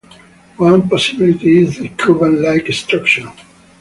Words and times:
One 0.57 0.89
possibility 0.89 1.59
is 1.63 1.77
the 1.77 1.89
cubane-like 1.89 2.73
structure. 2.73 3.31